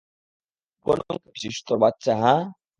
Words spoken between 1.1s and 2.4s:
বলছিস, তোর বাচ্চা, হা?